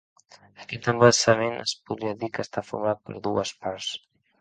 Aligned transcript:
Aquest 0.63 0.89
embassament 0.93 1.53
es 1.65 1.75
podria 1.91 2.17
dir 2.25 2.33
que 2.39 2.45
està 2.49 2.67
format 2.73 3.07
per 3.07 3.23
dues 3.33 3.57
parts. 3.65 3.97